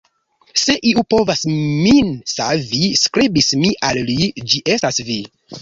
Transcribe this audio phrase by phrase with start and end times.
[0.61, 4.19] "Se iu povas min savi, skribis mi al li,
[4.51, 5.21] ĝi estas vi."